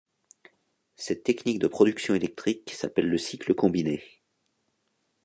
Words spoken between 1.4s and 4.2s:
de production électrique s'appelle le cycle combiné.